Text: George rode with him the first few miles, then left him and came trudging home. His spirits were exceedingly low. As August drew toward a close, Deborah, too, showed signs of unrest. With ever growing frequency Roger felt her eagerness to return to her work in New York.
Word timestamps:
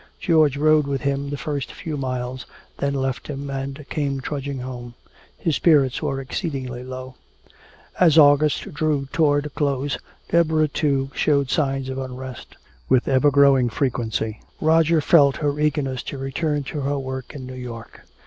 George 0.19 0.57
rode 0.57 0.87
with 0.87 1.01
him 1.01 1.29
the 1.29 1.37
first 1.37 1.71
few 1.71 1.95
miles, 1.95 2.47
then 2.79 2.95
left 2.95 3.27
him 3.27 3.51
and 3.51 3.87
came 3.89 4.19
trudging 4.19 4.61
home. 4.61 4.95
His 5.37 5.57
spirits 5.57 6.01
were 6.01 6.19
exceedingly 6.19 6.83
low. 6.83 7.17
As 7.99 8.17
August 8.17 8.73
drew 8.73 9.05
toward 9.13 9.45
a 9.45 9.51
close, 9.51 9.99
Deborah, 10.31 10.67
too, 10.69 11.11
showed 11.13 11.51
signs 11.51 11.87
of 11.87 11.99
unrest. 11.99 12.55
With 12.89 13.07
ever 13.07 13.29
growing 13.29 13.69
frequency 13.69 14.39
Roger 14.59 15.01
felt 15.01 15.37
her 15.37 15.59
eagerness 15.59 16.01
to 16.09 16.17
return 16.17 16.63
to 16.63 16.81
her 16.81 16.97
work 16.97 17.35
in 17.35 17.45
New 17.45 17.53
York. 17.53 18.01